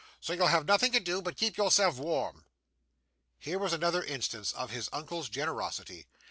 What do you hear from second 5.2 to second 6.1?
generosity!